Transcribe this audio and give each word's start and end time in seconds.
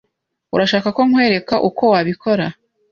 Urashaka 0.55 0.87
ko 0.95 1.01
nkwereka 1.07 1.55
uko 1.69 1.83
wabikora? 1.93 2.45